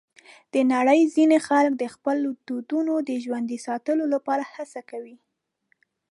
[0.53, 5.15] د نړۍ ځینې خلک د خپلو دودونو د ژوندي ساتلو لپاره هڅه کوي.